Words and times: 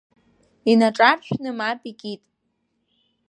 Инаҿаршәны 0.71 1.51
мап 1.57 1.81
икит. 1.91 2.21